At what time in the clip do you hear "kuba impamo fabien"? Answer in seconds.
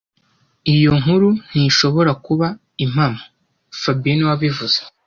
2.25-4.15